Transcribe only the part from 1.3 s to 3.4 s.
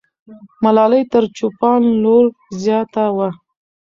چوپان لور زیاته وه.